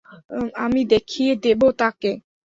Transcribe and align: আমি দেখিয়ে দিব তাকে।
আমি 0.57 0.81
দেখিয়ে 0.85 1.33
দিব 1.43 1.61
তাকে। 1.79 2.11